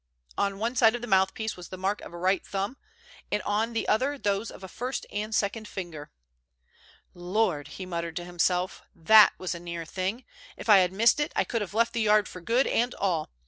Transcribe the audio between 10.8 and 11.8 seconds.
missed it, I could have